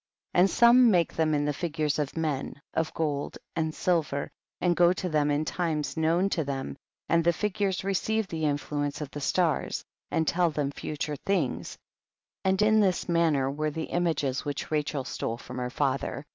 43. 0.33 0.39
And 0.41 0.49
some 0.49 0.89
make 0.89 1.13
them 1.13 1.35
in 1.35 1.45
the 1.45 1.53
figures 1.53 1.99
of 1.99 2.17
men, 2.17 2.59
of 2.73 2.91
gold 2.95 3.37
and 3.55 3.71
silver, 3.71 4.31
and 4.59 4.75
go 4.75 4.93
to 4.93 5.07
them 5.07 5.29
in 5.29 5.45
times 5.45 5.95
known 5.95 6.27
to 6.31 6.43
them, 6.43 6.75
and 7.07 7.23
the 7.23 7.31
figures 7.31 7.83
receive 7.83 8.27
the 8.27 8.45
influence 8.45 8.99
of 8.99 9.11
the 9.11 9.21
stars, 9.21 9.85
and 10.09 10.27
tell 10.27 10.49
them 10.49 10.71
future 10.71 11.17
things, 11.17 11.77
and 12.43 12.63
in 12.63 12.79
this 12.79 13.07
manner 13.07 13.51
were 13.51 13.69
the 13.69 13.83
images 13.93 14.43
which 14.43 14.71
Rachel 14.71 15.03
stole 15.03 15.37
from 15.37 15.57
her 15.59 15.69
father. 15.69 16.25